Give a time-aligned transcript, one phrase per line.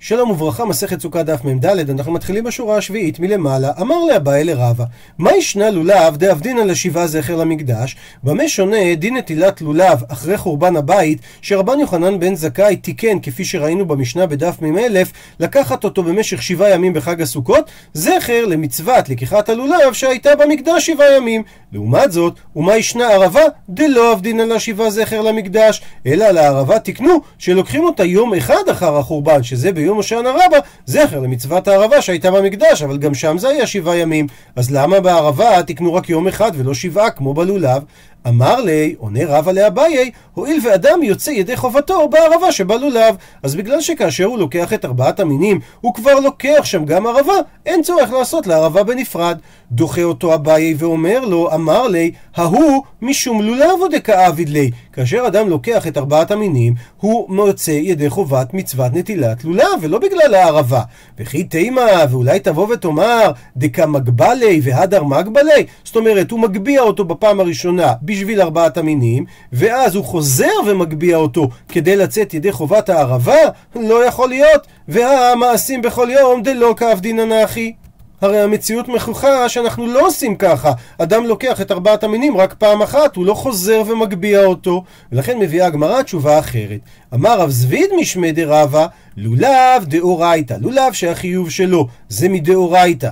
[0.00, 3.72] שלום וברכה, מסכת סוכה דף מ"ד, אנחנו מתחילים בשורה השביעית מלמעלה.
[3.80, 4.84] אמר לאביי לרבה,
[5.18, 7.96] מה ישנה לולב דאבדינא לשבעה זכר למקדש?
[8.24, 13.86] במה שונה דין נטילת לולב אחרי חורבן הבית, שרבן יוחנן בן זכאי תיקן, כפי שראינו
[13.86, 15.02] במשנה בדף מ"א,
[15.40, 21.42] לקחת אותו במשך שבעה ימים בחג הסוכות, זכר למצוות לקיחת הלולב שהייתה במקדש שבעה ימים.
[21.72, 28.04] לעומת זאת, ומה ישנה ערבה דלא אבדינא לשבעה זכר למקדש, אלא לערבה תיקנו שלוקחים אותה
[28.04, 33.14] יום אחד אחר החורבן, שזה ביום הושענא רבה, זכר למצוות הערבה שהייתה במקדש, אבל גם
[33.14, 34.26] שם זה היה שבעה ימים.
[34.56, 37.82] אז למה בערבה תקנו רק יום אחד ולא שבעה כמו בלולב?
[38.28, 43.16] אמר לי, עונה רבא לאביי, הואיל ואדם יוצא ידי חובתו בערבה שבלולב.
[43.42, 47.34] אז בגלל שכאשר הוא לוקח את ארבעת המינים, הוא כבר לוקח שם גם ערבה,
[47.66, 49.38] אין צורך לעשות לערבה בנפרד.
[49.72, 54.70] דוחה אותו אביי ואומר לו, אמר לי, ההוא משום לולב או דכאביד לי.
[54.98, 60.34] כאשר אדם לוקח את ארבעת המינים, הוא מוצא ידי חובת מצוות נטילת לולב, ולא בגלל
[60.34, 60.82] הערבה.
[61.18, 67.40] וכי תימה, ואולי תבוא ותאמר, דקה מגבלי והדר מגבלי, זאת אומרת, הוא מגביה אותו בפעם
[67.40, 73.38] הראשונה בשביל ארבעת המינים, ואז הוא חוזר ומגביה אותו כדי לצאת ידי חובת הערבה?
[73.76, 74.66] לא יכול להיות.
[74.88, 77.72] והמעשים בכל יום דלא כעבדינא נחי.
[78.20, 80.72] הרי המציאות מכוחה שאנחנו לא עושים ככה.
[80.98, 84.84] אדם לוקח את ארבעת המינים רק פעם אחת, הוא לא חוזר ומגביה אותו.
[85.12, 86.80] ולכן מביאה הגמרא תשובה אחרת.
[87.14, 90.56] אמר רב זביד משמי דרבה, לולב דאורייתא.
[90.60, 93.08] לולב שהחיוב שלו זה מדאורייתא.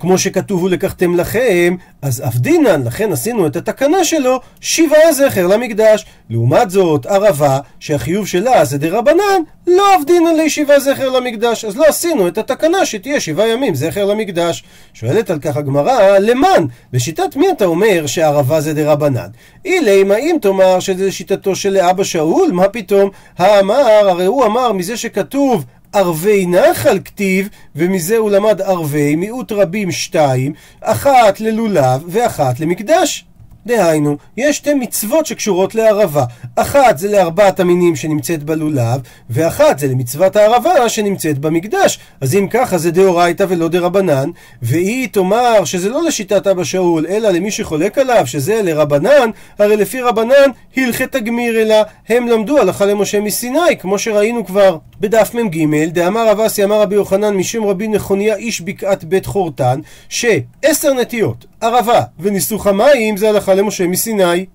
[0.00, 6.06] כמו שכתוב ולקחתם לכם, אז אף דינן, לכן עשינו את התקנה שלו, שבעה זכר למקדש.
[6.30, 11.64] לעומת זאת, ערבה, שהחיוב שלה זה דרבנן, לא אף דינן לישיבה זכר למקדש.
[11.64, 14.64] אז לא עשינו את התקנה שתהיה שבעה ימים זכר למקדש.
[14.94, 16.66] שואלת על כך הגמרא, למען?
[16.92, 19.28] לשיטת מי אתה אומר שערבה זה דרבנן?
[19.64, 22.52] אילי, מה אם תאמר שזה שיטתו של אבא שאול?
[22.52, 23.10] מה פתאום?
[23.38, 29.92] האמר, הרי הוא אמר מזה שכתוב ערבי נחל כתיב, ומזה הוא למד ערבי מיעוט רבים
[29.92, 33.24] שתיים, אחת ללולב ואחת למקדש.
[33.66, 36.24] דהיינו, יש שתי מצוות שקשורות לערבה.
[36.56, 39.00] אחת זה לארבעת המינים שנמצאת בלולב,
[39.30, 41.98] ואחת זה למצוות הערבה שנמצאת במקדש.
[42.20, 44.30] אז אם ככה זה דאורייתא ולא דרבנן,
[44.62, 50.00] והיא תאמר שזה לא לשיטת אבא שאול, אלא למי שחולק עליו, שזה לרבנן, הרי לפי
[50.00, 51.76] רבנן, הלכת גמיר אלא,
[52.08, 56.94] הם למדו הלכה למשה מסיני, כמו שראינו כבר בדף מ"ג, דאמר רב אסי אמר רבי
[56.94, 63.53] יוחנן משום רבי נכוניה איש בקעת בית חורתן, שעשר נטיות, ערבה וניסוך המים זה הלכה
[63.54, 64.46] למשה מסיני.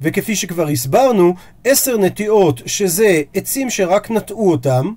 [0.00, 4.92] וכפי שכבר הסברנו, עשר נטיעות שזה עצים שרק נטעו אותם,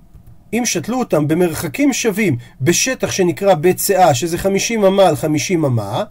[0.52, 6.04] אם שתלו אותם במרחקים שווים בשטח שנקרא בית שאה, שזה 50 אמה על 50 אמה,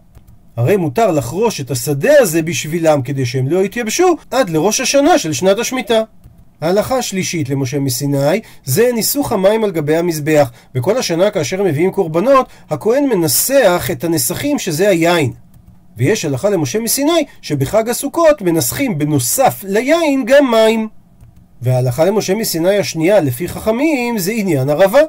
[0.58, 5.34] הרי מותר לחרוש את השדה הזה בשבילם כדי שהם לא יתייבשו עד לראש השנה של
[5.34, 6.02] שנת השמיטה.
[6.62, 10.52] ההלכה השלישית למשה מסיני זה ניסוך המים על גבי המזבח.
[10.76, 15.34] וכל השנה כאשר מביאים קורבנות, הכהן מנסח את הנסחים שזה היין.
[15.98, 20.88] ויש הלכה למשה מסיני שבחג הסוכות מנסחים בנוסף ליין גם מים.
[21.62, 25.02] וההלכה למשה מסיני השנייה לפי חכמים זה עניין ערבה.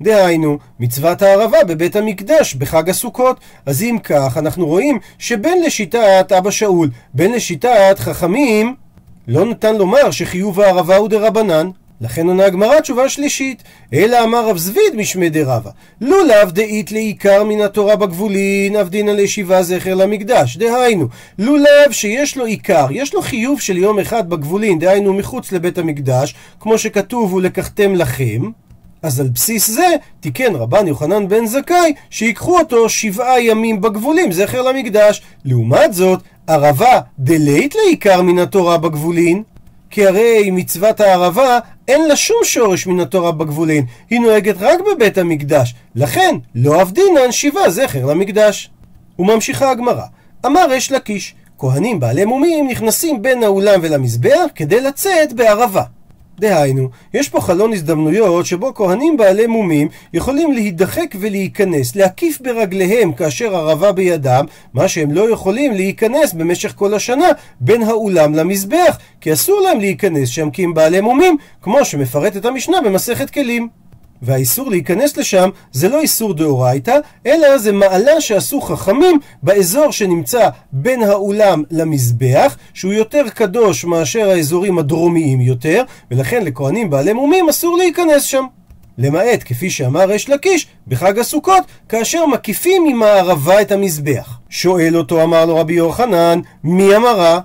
[0.00, 3.40] דהיינו, מצוות הערבה בבית המקדש בחג הסוכות.
[3.66, 8.74] אז אם כך, אנחנו רואים שבין לשיטת אבא שאול, בין לשיטת חכמים,
[9.28, 11.70] לא ניתן לומר שחיוב הערבה הוא דרבנן.
[12.00, 13.62] לכן עונה הגמרא תשובה שלישית,
[13.92, 19.94] אלא אמר רב זביד משמי דרבה, לולב דאית לעיקר מן התורה בגבולין, אבדינא לישיבה זכר
[19.94, 20.56] למקדש.
[20.56, 21.06] דהיינו,
[21.38, 26.34] לולב שיש לו עיקר, יש לו חיוב של יום אחד בגבולין, דהיינו מחוץ לבית המקדש,
[26.60, 28.50] כמו שכתוב ולקחתם לכם,
[29.02, 29.88] אז על בסיס זה
[30.20, 35.22] תיקן רבן יוחנן בן זכאי שיקחו אותו שבעה ימים בגבולים, זכר למקדש.
[35.44, 39.42] לעומת זאת, ערבה דלית לעיקר מן התורה בגבולין,
[39.94, 45.18] כי הרי מצוות הערבה אין לה שום שורש מן התורה בגבולין, היא נוהגת רק בבית
[45.18, 48.70] המקדש, לכן לא עבדינן שיבה זכר למקדש.
[49.18, 50.04] וממשיכה הגמרא,
[50.46, 55.82] אמר אש לקיש, כהנים בעלי מומים נכנסים בין האולם ולמזבח כדי לצאת בערבה.
[56.40, 63.56] דהיינו, יש פה חלון הזדמנויות שבו כהנים בעלי מומים יכולים להידחק ולהיכנס, להקיף ברגליהם כאשר
[63.56, 64.44] ערבה בידם,
[64.74, 67.28] מה שהם לא יכולים להיכנס במשך כל השנה
[67.60, 72.80] בין האולם למזבח, כי אסור להם להיכנס שם כי הם בעלי מומים, כמו שמפרטת המשנה
[72.80, 73.83] במסכת כלים.
[74.24, 81.02] והאיסור להיכנס לשם זה לא איסור דאורייתא, אלא זה מעלה שעשו חכמים באזור שנמצא בין
[81.02, 88.22] האולם למזבח, שהוא יותר קדוש מאשר האזורים הדרומיים יותר, ולכן לכהנים בעלי מומים אסור להיכנס
[88.22, 88.44] שם.
[88.98, 94.38] למעט, כפי שאמר אש לקיש, בחג הסוכות, כאשר מקיפים עם הערבה את המזבח.
[94.48, 97.40] שואל אותו, אמר לו רבי יוחנן, מי אמרה?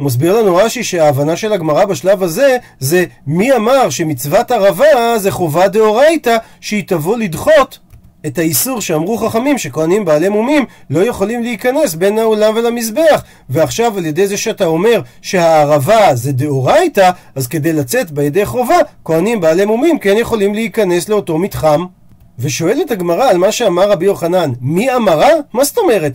[0.00, 5.68] מסביר לנו רש"י שההבנה של הגמרא בשלב הזה זה מי אמר שמצוות ערבה זה חובה
[5.68, 7.78] דאורייתא שהיא תבוא לדחות
[8.26, 14.06] את האיסור שאמרו חכמים שכהנים בעלי מומים לא יכולים להיכנס בין העולם ולמזבח ועכשיו על
[14.06, 19.98] ידי זה שאתה אומר שהערבה זה דאורייתא אז כדי לצאת בידי חובה כהנים בעלי מומים
[19.98, 21.84] כן יכולים להיכנס לאותו מתחם
[22.38, 25.28] ושואלת הגמרא על מה שאמר רבי יוחנן מי אמרה?
[25.52, 26.12] מה זאת אומרת?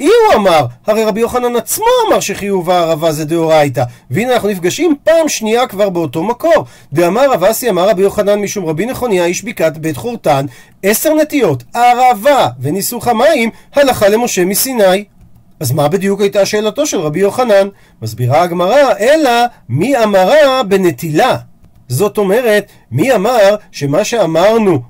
[0.00, 3.84] אי הוא אמר, הרי רבי יוחנן עצמו אמר שחיוב הערבה זה דאורייתא.
[4.10, 6.64] והנה אנחנו נפגשים פעם שנייה כבר באותו מקור.
[6.92, 10.46] דאמר רב אסי אמר רבי יוחנן משום רבי נכוניה איש בקעת בית חורתן
[10.82, 15.04] עשר נטיות, ערבה וניסוך המים הלכה למשה מסיני.
[15.60, 17.68] אז מה בדיוק הייתה שאלתו של רבי יוחנן?
[18.02, 19.30] מסבירה הגמרא, אלא
[19.68, 21.36] מי אמרה בנטילה.
[21.88, 24.82] זאת אומרת, מי אמר שמה שאמרנו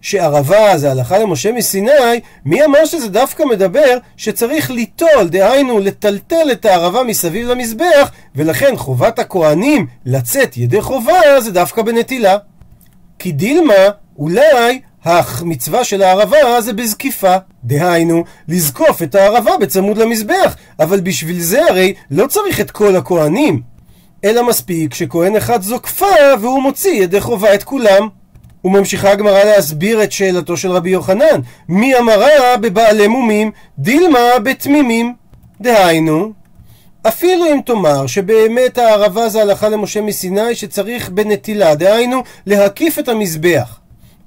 [0.00, 6.64] שערבה זה הלכה למשה מסיני, מי אמר שזה דווקא מדבר שצריך ליטול, דהיינו לטלטל את
[6.64, 12.36] הערבה מסביב למזבח, ולכן חובת הכהנים לצאת ידי חובה זה דווקא בנטילה.
[13.18, 13.74] כי דילמה,
[14.18, 17.36] אולי המצווה של הערבה זה בזקיפה.
[17.64, 23.62] דהיינו, לזקוף את הערבה בצמוד למזבח, אבל בשביל זה הרי לא צריך את כל הכהנים.
[24.24, 26.06] אלא מספיק שכהן אחד זוקפה
[26.40, 28.08] והוא מוציא ידי חובה את כולם.
[28.68, 35.14] וממשיכה הגמרא להסביר את שאלתו של רבי יוחנן, מי אמרה בבעלי מומים, דילמה בתמימים.
[35.60, 36.32] דהיינו,
[37.08, 43.78] אפילו אם תאמר שבאמת הערבה זה הלכה למשה מסיני שצריך בנטילה, דהיינו להקיף את המזבח.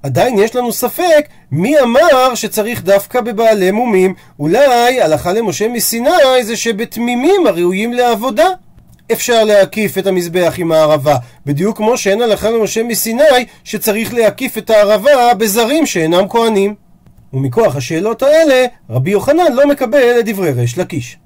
[0.04, 6.56] עדיין יש לנו ספק מי אמר שצריך דווקא בבעלי מומים, אולי הלכה למשה מסיני זה
[6.56, 8.48] שבתמימים הראויים לעבודה.
[9.13, 11.16] אפשר להקיף את המזבח עם הערבה,
[11.46, 16.75] בדיוק כמו שאין הלכה למשה מסיני שצריך להקיף את הערבה בזרים שאינם כהנים.
[17.34, 21.18] ומכוח השאלות האלה, רבי יוחנן לא מקבל את דברי ריש לקיש.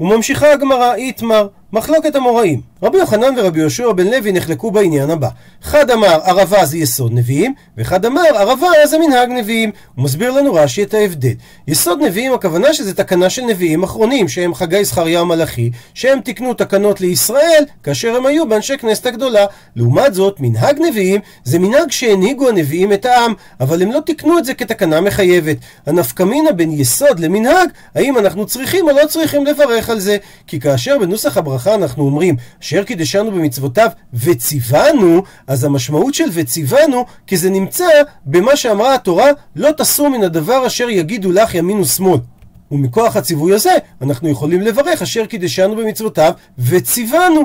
[0.00, 2.60] וממשיכה הגמרא, איתמר, מחלוקת המוראים.
[2.82, 5.28] רבי יוחנן ורבי יהושע בן לוי נחלקו בעניין הבא.
[5.64, 9.70] אחד אמר ערבה זה יסוד נביאים, ואחד אמר ערבה זה מנהג נביאים.
[9.94, 11.32] הוא מסביר לנו רש"י את ההבדל.
[11.68, 17.00] יסוד נביאים הכוונה שזה תקנה של נביאים אחרונים, שהם חגי זכריה המלאכי, שהם תיקנו תקנות
[17.00, 19.46] לישראל כאשר הם היו באנשי כנסת הגדולה.
[19.76, 24.44] לעומת זאת, מנהג נביאים זה מנהג שהנהיגו הנביאים את העם, אבל הם לא תיקנו את
[24.44, 25.56] זה כתקנה מחייבת.
[25.86, 30.16] הנפקמינה בין יסוד למנהג, האם אנחנו צריכים או לא צריכים לברך על זה.
[30.46, 37.36] כי כאשר בנוסח הברכה אנחנו אומרים, אשר קידשנו במצוותיו וציוונו, אז המשמעות של וציוונו, כי
[37.36, 37.86] זה נמצא
[38.26, 39.26] במה שאמרה התורה,
[39.56, 42.20] לא תסור מן הדבר אשר יגידו לך ימין ושמאל.
[42.70, 43.72] ומכוח הציווי הזה,
[44.02, 47.44] אנחנו יכולים לברך אשר קידשנו במצוותיו וציוונו.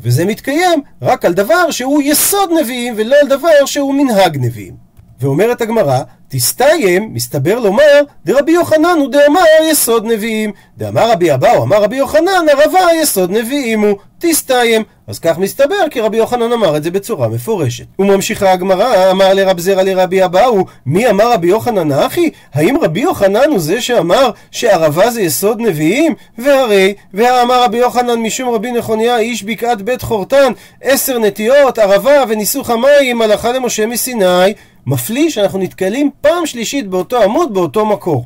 [0.00, 4.74] וזה מתקיים רק על דבר שהוא יסוד נביאים ולא על דבר שהוא מנהג נביאים.
[5.20, 5.98] ואומרת הגמרא,
[6.28, 10.52] תסתיים, מסתבר לומר, דרבי יוחנן הוא דאמר יסוד נביאים.
[10.78, 13.96] דאמר רבי אבאו, אמר רבי יוחנן, הרבה יסוד נביאים הוא.
[14.18, 14.82] תסתיים.
[15.06, 17.84] אז כך מסתבר, כי רבי יוחנן אמר את זה בצורה מפורשת.
[17.98, 22.30] וממשיכה הגמרא, אמר לרב זרע לרבי אבאו, מי אמר רבי יוחנן אחי?
[22.54, 26.14] האם רבי יוחנן הוא זה שאמר שערבה זה יסוד נביאים?
[26.38, 30.52] והרי, והאמר רבי יוחנן משום רבי נכוניה, איש בקעת בית חורתן,
[30.82, 34.52] עשר נטיות, ערבה וניסוך המים, הלכה למשה מסיני.
[34.86, 38.24] מפליא שאנחנו נתקלים פעם שלישית באותו עמוד, באותו מקור.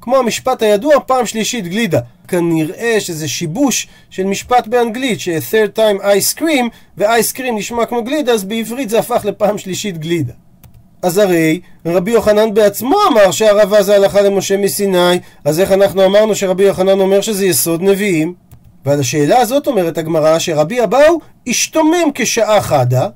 [0.00, 2.00] כמו המשפט הידוע, פעם שלישית גלידה.
[2.28, 6.64] כנראה שזה שיבוש של משפט באנגלית, ש-third time ice cream,
[6.98, 10.32] ו-ice cream נשמע כמו גלידה, אז בעברית זה הפך לפעם שלישית גלידה.
[11.02, 16.34] אז הרי רבי יוחנן בעצמו אמר שהערבה זה הלכה למשה מסיני, אז איך אנחנו אמרנו
[16.34, 18.34] שרבי יוחנן אומר שזה יסוד נביאים?
[18.84, 23.08] ועל השאלה הזאת אומרת הגמרא שרבי אבאו השתומם כשעה חדה,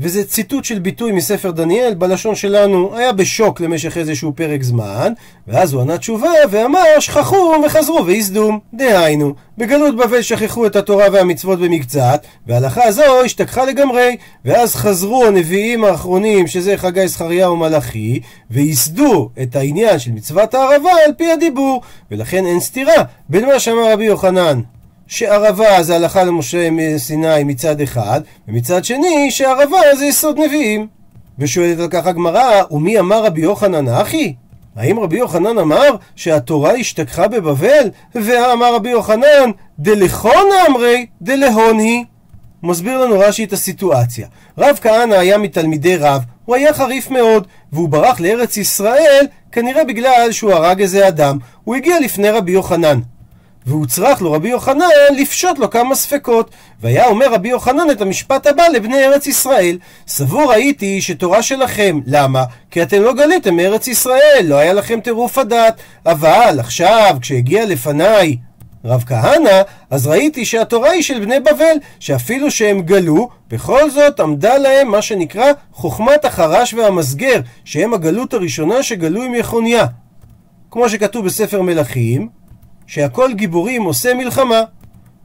[0.00, 5.12] וזה ציטוט של ביטוי מספר דניאל, בלשון שלנו היה בשוק למשך איזשהו פרק זמן,
[5.48, 8.58] ואז הוא ענה תשובה ואמר שכחו וחזרו ויסדום.
[8.74, 15.84] דהיינו, בגלות בבל שכחו את התורה והמצוות במקצת, וההלכה הזו השתכחה לגמרי, ואז חזרו הנביאים
[15.84, 22.46] האחרונים, שזה חגי זכריה ומלאכי, וייסדו את העניין של מצוות הערבה על פי הדיבור, ולכן
[22.46, 24.60] אין סתירה בין מה שאמר רבי יוחנן
[25.08, 30.86] שערבה זה הלכה למשה מסיני מצד אחד, ומצד שני שערבה זה יסוד נביאים.
[31.38, 34.34] ושואלת על כך הגמרא, ומי אמר רבי יוחנן אחי?
[34.76, 37.90] האם רבי יוחנן אמר שהתורה השתכחה בבבל?
[38.14, 42.04] ואמר רבי יוחנן, דלכון אמרי, דלהון היא.
[42.62, 44.28] מסביר לנו רש"י את הסיטואציה.
[44.58, 50.28] רב כהנא היה מתלמידי רב, הוא היה חריף מאוד, והוא ברח לארץ ישראל כנראה בגלל
[50.32, 51.38] שהוא הרג איזה אדם.
[51.64, 53.00] הוא הגיע לפני רבי יוחנן.
[53.66, 54.84] והוצרך לו רבי יוחנן
[55.16, 56.50] לפשוט לו כמה ספקות.
[56.80, 62.44] והיה אומר רבי יוחנן את המשפט הבא לבני ארץ ישראל: סבור הייתי שתורה שלכם, למה?
[62.70, 65.76] כי אתם לא גליתם מארץ ישראל, לא היה לכם טירוף הדעת.
[66.06, 68.36] אבל עכשיו, כשהגיע לפניי
[68.84, 74.58] רב כהנא, אז ראיתי שהתורה היא של בני בבל, שאפילו שהם גלו, בכל זאת עמדה
[74.58, 79.84] להם מה שנקרא חוכמת החרש והמסגר, שהם הגלות הראשונה שגלו עם יחוניה.
[80.70, 82.28] כמו שכתוב בספר מלכים,
[82.88, 84.62] שהכל גיבורים עושה מלחמה.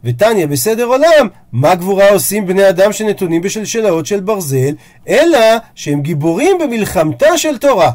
[0.03, 4.75] ותניא בסדר עולם, מה גבורה עושים בני אדם שנתונים בשלשלאות של ברזל,
[5.09, 5.39] אלא
[5.75, 7.91] שהם גיבורים במלחמתה של תורה.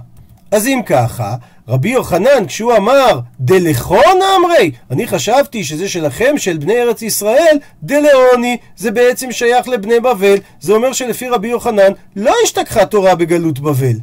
[0.51, 1.35] אז אם ככה,
[1.69, 8.57] רבי יוחנן, כשהוא אמר דלכון אמרי, אני חשבתי שזה שלכם, של בני ארץ ישראל, דלאוני,
[8.77, 10.37] זה בעצם שייך לבני בבל.
[10.61, 13.97] זה אומר שלפי רבי יוחנן לא השתכחה תורה בגלות בבל.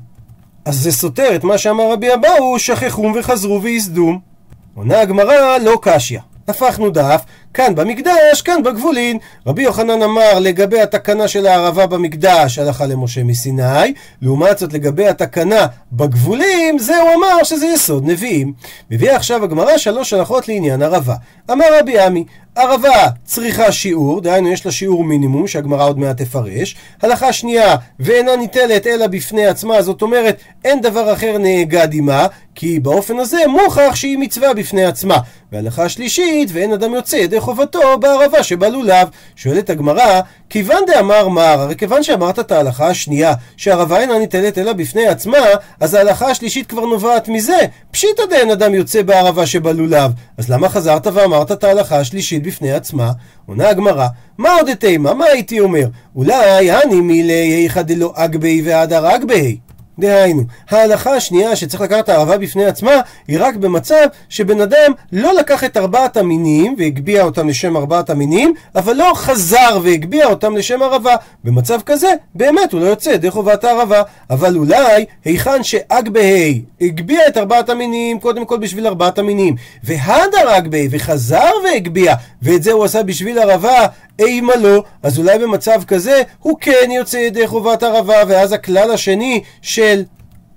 [0.65, 4.34] אז זה סותר את מה שאמר רבי אבאו, שכחום וחזרו וייסדום.
[4.75, 6.19] עונה הגמרא, לא קשיא.
[6.47, 7.21] הפכנו דף,
[7.53, 9.17] כאן במקדש, כאן בגבולין.
[9.47, 15.67] רבי יוחנן אמר לגבי התקנה של הערבה במקדש, הלכה למשה מסיני, לעומת זאת לגבי התקנה
[15.91, 18.53] בגבולים, זה הוא אמר שזה יסוד נביאים.
[18.91, 21.15] מביאה עכשיו הגמרא שלוש הלכות לעניין ערבה.
[21.51, 22.25] אמר רבי עמי,
[22.55, 26.75] ערבה צריכה שיעור, דהיינו יש לה שיעור מינימום שהגמרא עוד מעט תפרש.
[27.01, 32.79] הלכה שנייה, ואינה ניטלת אלא בפני עצמה, זאת אומרת אין דבר אחר נאגד עמה, כי
[32.79, 35.17] באופן הזה מוכח שהיא מצווה בפני עצמה.
[35.51, 39.07] והלכה שלישית, ואין אדם יוצא ידי חובתו בערבה שבלולב.
[39.35, 44.73] שואלת הגמרא, כיוון דאמר מר, הרי כיוון שאמרת את ההלכה השנייה, שערבה אינה ניטלת אלא
[44.73, 45.37] בפני עצמה,
[45.79, 47.57] אז ההלכה השלישית כבר נובעת מזה.
[47.91, 50.11] פשיטא דאין אדם יוצא בערבה שבלולב.
[50.37, 53.11] אז למה חזרת ואמרת את ההלכה השלישית בפני עצמה?
[53.45, 55.13] עונה הגמרא, מה עוד אתימה?
[55.13, 55.87] מה הייתי אומר?
[56.15, 59.57] אולי הני מילי היכא דלא אגבי והדר אגבי.
[59.99, 62.91] דהיינו, ההלכה השנייה שצריך לקחת הערבה בפני עצמה
[63.27, 68.53] היא רק במצב שבן אדם לא לקח את ארבעת המינים והגביה אותם לשם ארבעת המינים
[68.75, 71.15] אבל לא חזר והגביה אותם לשם ערבה.
[71.43, 74.01] במצב כזה באמת הוא לא יוצא ידי חובת הערבה.
[74.29, 80.87] אבל אולי היכן שאגבהי הגביה את ארבעת המינים קודם כל בשביל ארבעת המינים והדר אגבהי
[80.91, 83.87] וחזר והגביה ואת זה הוא עשה בשביל ערבה
[84.19, 89.43] אימה לא, אז אולי במצב כזה הוא כן יוצא ידי חובת ערבה, ואז הכלל השני
[89.85, 90.03] של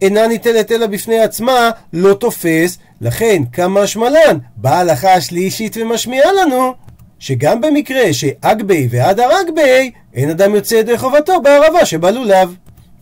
[0.02, 6.74] אינה ניתנת אלא בפני עצמה לא תופס, לכן כמה שמלן, באה הלכה השלישית ומשמיעה לנו
[7.18, 12.54] שגם במקרה שאגבי והדר אגבי, אין אדם יוצא ידי חובתו בערבה שבלולב.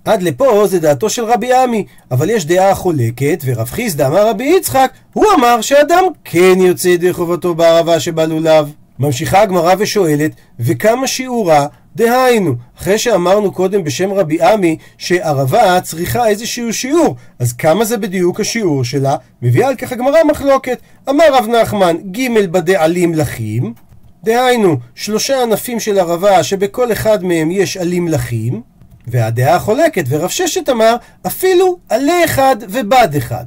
[0.05, 4.45] עד לפה זה דעתו של רבי עמי, אבל יש דעה חולקת, ורב חיסדא אמר רבי
[4.45, 8.73] יצחק, הוא אמר שאדם כן יוצא ידי חובתו בערבה שבלולב.
[8.99, 10.31] ממשיכה הגמרא ושואלת,
[10.61, 11.67] וכמה שיעורה?
[11.97, 18.41] דהיינו, אחרי שאמרנו קודם בשם רבי עמי שערבה צריכה איזשהו שיעור, אז כמה זה בדיוק
[18.41, 19.17] השיעור שלה?
[19.43, 20.79] מביאה על כך הגמרא מחלוקת.
[21.09, 23.75] אמר רב נחמן, ג' בדעלים לחים,
[24.25, 28.63] דהיינו, שלושה ענפים של ערבה שבכל אחד מהם יש עלים לחים,
[29.07, 33.45] והדעה חולקת, ורב ששת אמר, אפילו עלה אחד ובד אחד.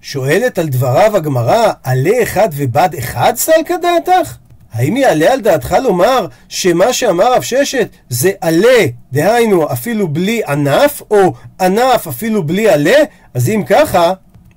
[0.00, 4.36] שואלת על דבריו הגמרא, עלה אחד ובד אחד סלקא דעתך?
[4.72, 11.02] האם יעלה על דעתך לומר שמה שאמר רב ששת זה עלה, דהיינו אפילו בלי ענף,
[11.10, 12.98] או ענף אפילו בלי עלה?
[13.34, 14.12] אז אם ככה,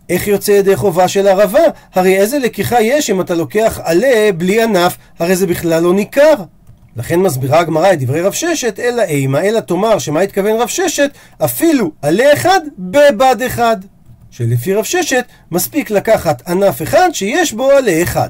[0.09, 1.59] איך יוצא ידי חובה של ערבה?
[1.93, 4.97] הרי איזה לקיחה יש אם אתה לוקח עלה בלי ענף?
[5.19, 6.33] הרי זה בכלל לא ניכר.
[6.95, 11.09] לכן מסבירה הגמרא את דברי רב ששת, אלא אימה, אלא תאמר שמה התכוון רב ששת,
[11.43, 13.77] אפילו עלה אחד בבד אחד.
[14.31, 18.29] שלפי רב ששת, מספיק לקחת ענף אחד שיש בו עלה אחד.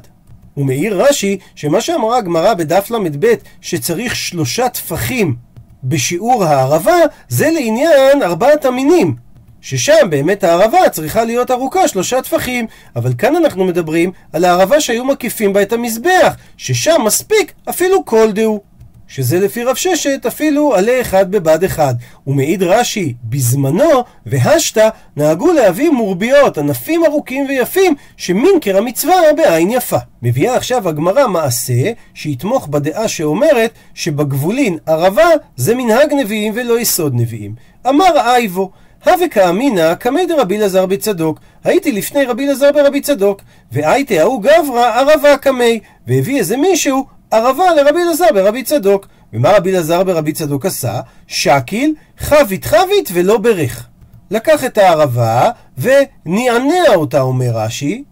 [0.57, 5.35] ומעיר רש"י שמה שאמרה הגמרא בדף ל"ב שצריך שלושה טפחים
[5.83, 6.97] בשיעור הערבה
[7.29, 9.15] זה לעניין ארבעת המינים
[9.61, 12.67] ששם באמת הערבה צריכה להיות ארוכה שלושה טפחים.
[12.95, 18.31] אבל כאן אנחנו מדברים על הערבה שהיו מקיפים בה את המזבח ששם מספיק אפילו כל
[18.31, 18.61] דהו
[19.07, 21.93] שזה לפי רב ששת אפילו עלה אחד בבד אחד.
[22.27, 29.97] ומעיד רש"י, בזמנו, והשתא, נהגו להביא מורביות, ענפים ארוכים ויפים, שמינקר המצווה בעין יפה.
[30.21, 37.55] מביאה עכשיו הגמרא מעשה, שיתמוך בדעה שאומרת שבגבולין ערבה זה מנהג נביאים ולא יסוד נביאים.
[37.89, 38.71] אמר אייבו,
[39.05, 43.41] הווה כאמינא קמי דרבי אלעזר בצדוק, הייתי לפני רבי אלעזר ברבי צדוק,
[43.71, 49.07] והייתי ההוא גברא ערבה קמי, והביא איזה מישהו ערבה לרבי אלעזר ברבי צדוק.
[49.33, 50.99] ומה רבי אלעזר ברבי צדוק עשה?
[51.27, 53.87] שקיל חבית חבית ולא ברך.
[54.31, 58.03] לקח את הערבה ונענע אותה, אומר רש"י,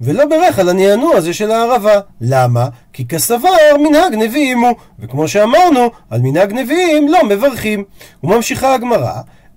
[0.00, 2.00] ולא ברך על הנענוע הזה של הערבה.
[2.20, 2.68] למה?
[2.92, 3.48] כי כסבר
[3.78, 7.84] מנהג נביאים הוא, וכמו שאמרנו, על מנהג נביאים לא מברכים.
[8.24, 9.12] וממשיכה הגמרא,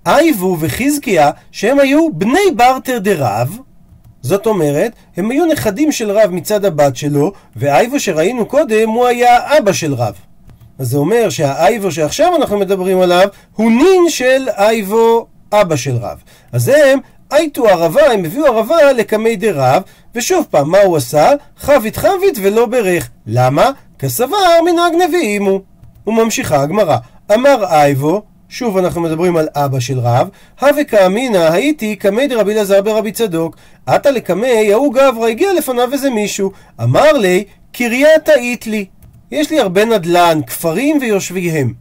[0.06, 3.58] אייבו וחזקיה, שהם היו בני ברטר דרב,
[4.26, 9.58] זאת אומרת, הם היו נכדים של רב מצד הבת שלו, והאייבו שראינו קודם הוא היה
[9.58, 10.14] אבא של רב.
[10.78, 16.18] אז זה אומר שהאייבו שעכשיו אנחנו מדברים עליו הוא נין של אייבו אבא של רב.
[16.52, 16.98] אז הם
[17.30, 19.82] הייתו ערבה, הם הביאו ערבה לקמי דרב,
[20.14, 21.30] ושוב פעם, מה הוא עשה?
[21.58, 23.08] חבית חבית ולא ברך.
[23.26, 23.70] למה?
[23.98, 25.60] כסבר מנהג נביאים הוא.
[26.06, 26.96] וממשיכה הגמרא.
[27.34, 30.28] אמר אייבו, שוב אנחנו מדברים על אבא של רב,
[30.60, 33.56] הווה כאמינא הייתי קמי דרבי אלעזר ברבי צדוק.
[33.86, 36.52] עתה לקמי, ההוא גברא, הגיע לפניו איזה מישהו.
[36.82, 38.32] אמר לי, קרייתא
[38.66, 38.86] לי.
[39.30, 41.72] יש לי הרבה נדל"ן, כפרים ויושביהם.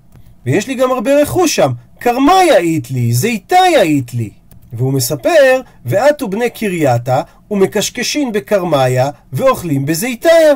[0.46, 1.72] ויש לי גם הרבה רכוש שם.
[2.00, 4.30] כרמה יעית לי, זיתה יעית לי.
[4.74, 10.54] והוא מספר, ועטו בני קרייתה, ומקשקשין בכרמיה, ואוכלים בזיתיה.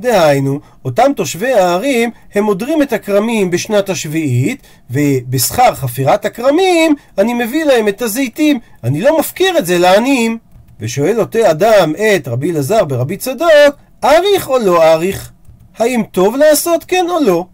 [0.00, 7.64] דהיינו, אותם תושבי הערים, הם עודרים את הכרמים בשנת השביעית, ובשכר חפירת הכרמים, אני מביא
[7.64, 8.58] להם את הזיתים.
[8.84, 10.38] אני לא מפקיר את זה לעניים.
[10.80, 15.30] ושואל אותי אדם את רבי אלעזר ברבי צדוק, אריך או לא אריך?
[15.78, 17.46] האם טוב לעשות כן או לא?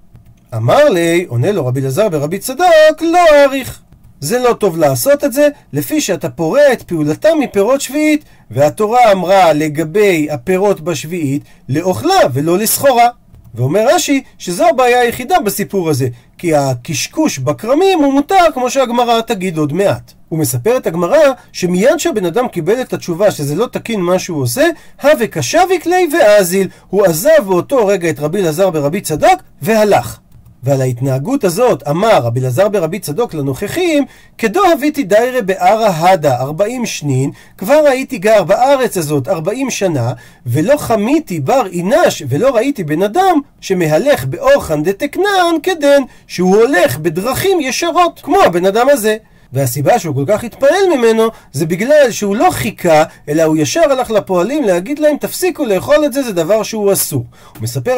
[0.57, 3.81] אמר לי, עונה לו רבי אלעזר ברבי צדוק, לא אריך.
[4.21, 9.53] זה לא טוב לעשות את זה, לפי שאתה פורע את פעולתם מפירות שביעית, והתורה אמרה
[9.53, 13.09] לגבי הפירות בשביעית, לאוכלה ולא לסחורה.
[13.55, 16.09] ואומר רש"י שזו הבעיה היחידה בסיפור הזה,
[16.39, 20.13] כי הקשקוש בכרמים הוא מותר, כמו שהגמרא תגיד עוד מעט.
[20.29, 21.19] הוא מספר את הגמרא
[21.53, 24.67] שמיד שהבן אדם קיבל את התשובה שזה לא תקין מה שהוא עושה,
[25.03, 26.69] הווה קשביק ליה ואזיל.
[26.89, 30.19] הוא עזב באותו רגע את רבי אלעזר ברבי צדוק והלך.
[30.67, 34.05] ועל ההתנהגות הזאת אמר רבי אלעזר ברבי צדוק לנוכחים,
[34.39, 40.13] כדו הביתי דיירה בערה הדה ארבעים שנין, כבר הייתי גר בארץ הזאת ארבעים שנה,
[40.47, 47.61] ולא חמיתי בר אינש ולא ראיתי בן אדם שמהלך באורחן דתקנן כדן, שהוא הולך בדרכים
[47.61, 49.17] ישרות, כמו הבן אדם הזה.
[49.53, 54.11] והסיבה שהוא כל כך התפעל ממנו זה בגלל שהוא לא חיכה, אלא הוא ישר הלך
[54.11, 57.25] לפועלים להגיד להם תפסיקו לאכול את זה, זה דבר שהוא אסור.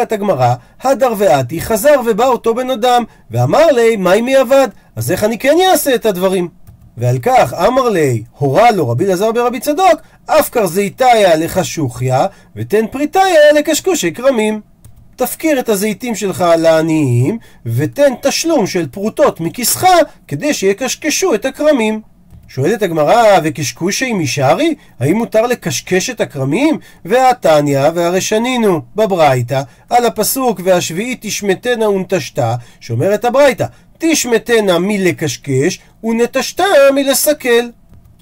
[0.03, 4.69] את הגמרא, הדר ואתי חזר ובא אותו בן אדם, ואמר לי, מהי מי עבד?
[4.97, 6.49] אז איך אני כן אעשה את הדברים?
[6.97, 12.27] ועל כך אמר לי, הורה לו רבי אלעזר ברבי צדוק, אף כרזיתיה לחשוכיה,
[12.57, 14.61] ותן פריתיה לקשקושי כרמים.
[15.19, 19.87] תפקיר את הזיתים שלך לעניים, ותן תשלום של פרוטות מכיסך,
[20.29, 22.01] כדי שיקשקשו את הכרמים.
[22.49, 24.75] שואלת הגמרא, וקשקושי משארי?
[25.01, 26.79] האם מותר לקשקש את הכרמים?
[27.05, 33.67] והתניא, והרי שנינו בברייתא, על הפסוק והשביעית תשמטנה ונטשתה, שאומרת הברייתא,
[33.99, 36.65] תשמטנה מלקשקש, ונטשתה
[36.95, 37.69] מלסכל.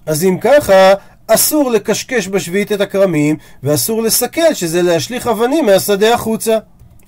[0.07, 0.93] אז אם ככה,
[1.27, 6.59] אסור לקשקש בשביעית את הכרמים, ואסור לסכל, שזה להשליך אבנים מהשדה החוצה.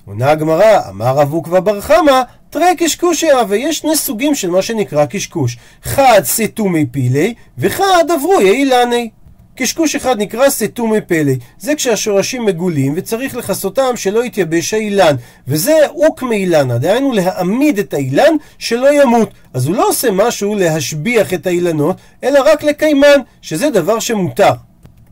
[0.09, 5.05] עונה הגמרא, אמר רב עוקבא בר חמא, תראה קשקושיה, ויש שני סוגים של מה שנקרא
[5.05, 5.57] קשקוש.
[5.83, 9.09] חד סתומי פילי, וחד עברו אילני.
[9.55, 15.15] קשקוש אחד נקרא סתומי פלא, זה כשהשורשים מגולים וצריך לכסותם שלא יתייבש האילן,
[15.47, 19.29] וזה אוק מאילנה, דהיינו להעמיד את האילן שלא ימות.
[19.53, 24.53] אז הוא לא עושה משהו להשביח את האילנות, אלא רק לקיימן, שזה דבר שמותר.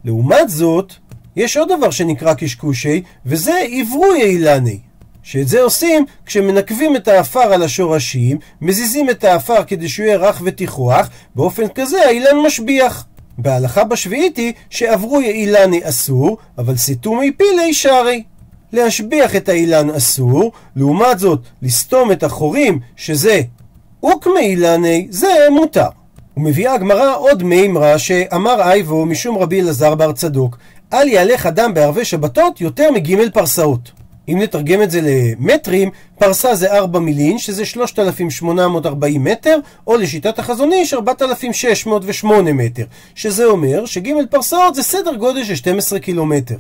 [0.06, 0.94] לעומת זאת,
[1.36, 4.87] יש עוד דבר שנקרא קשקושי, וזה עברוי אילני.
[5.30, 10.42] שאת זה עושים כשמנקבים את האפר על השורשים, מזיזים את האפר כדי שהוא יהיה רך
[10.44, 13.06] ותכרוח, באופן כזה האילן משביח.
[13.38, 18.24] בהלכה בשביעית היא שעברו אילני אסור, אבל סיתומי פילי שרי.
[18.74, 23.42] להשביח את האילן אסור, לעומת זאת לסתום את החורים, שזה
[24.04, 25.90] אוקמי אילני, זה מותר.
[26.38, 30.58] ומביאה הגמרא עוד מימרה שאמר אייבו משום רבי אלעזר בר צדוק,
[30.94, 33.97] אל יהלך אדם בערבי שבתות יותר מג' פרסאות.
[34.30, 40.74] אם נתרגם את זה למטרים, פרסה זה 4 מילין, שזה 3,840 מטר, או לשיטת החזון
[40.74, 42.86] איש 4,608 מטר,
[43.16, 46.56] שזה אומר שג' פרסאות זה סדר גודל של 12 קילומטר.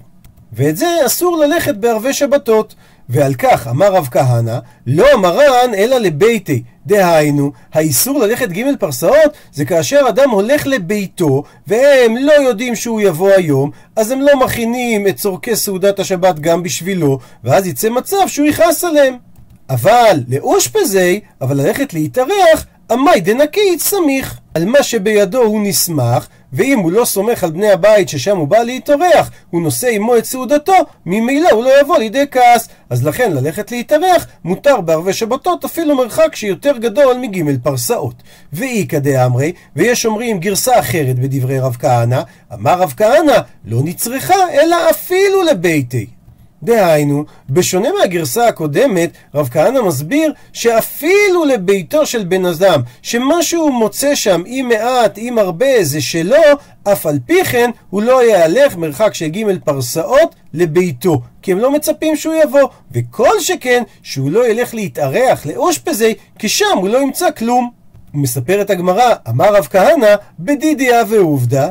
[0.53, 2.75] ואת זה אסור ללכת בערבי שבתות.
[3.09, 6.63] ועל כך אמר רב כהנא, לא מרן אלא לביתי.
[6.85, 13.31] דהיינו, האיסור ללכת ג' פרסאות זה כאשר אדם הולך לביתו והם לא יודעים שהוא יבוא
[13.31, 18.47] היום, אז הם לא מכינים את צורכי סעודת השבת גם בשבילו, ואז יצא מצב שהוא
[18.47, 19.17] יכעס עליהם.
[19.69, 24.39] אבל לאושפזי, אבל ללכת להתארח, עמי דנקית סמיך.
[24.53, 28.57] על מה שבידו הוא נסמך, ואם הוא לא סומך על בני הבית ששם הוא בא
[28.57, 30.73] להתארח, הוא נושא עמו את סעודתו,
[31.05, 32.69] ממילא הוא לא יבוא לידי כעס.
[32.89, 38.15] אז לכן ללכת להתארח מותר בערבי שבתות אפילו מרחק שיותר גדול מג' פרסאות.
[38.53, 42.21] ואיכא דאמרי, ויש אומרים גרסה אחרת בדברי רב כהנא,
[42.53, 46.16] אמר רב כהנא, לא נצרכה אלא אפילו לביתי.
[46.63, 54.15] דהיינו, בשונה מהגרסה הקודמת, רב כהנא מסביר שאפילו לביתו של בן אדם, שמה שהוא מוצא
[54.15, 56.37] שם, אם מעט, אם הרבה, זה שלו,
[56.83, 61.71] אף על פי כן, הוא לא יהלך מרחק של ג' פרסאות לביתו, כי הם לא
[61.71, 67.31] מצפים שהוא יבוא, וכל שכן, שהוא לא ילך להתארח לאושפזי, כי שם הוא לא ימצא
[67.31, 67.69] כלום.
[68.13, 71.69] מספרת הגמרא, אמר רב כהנא, בדידיה ועובדה,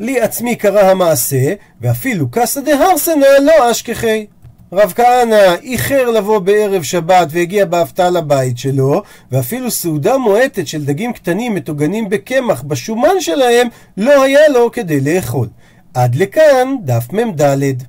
[0.00, 4.26] לי עצמי קרה המעשה, ואפילו קסא דהרסנא לא אשכחי.
[4.72, 9.02] רב כהנא איחר לבוא בערב שבת והגיע בהפתעה לבית שלו,
[9.32, 15.48] ואפילו סעודה מועטת של דגים קטנים מטוגנים בקמח בשומן שלהם לא היה לו כדי לאכול.
[15.94, 17.82] עד לכאן דף מ"ד.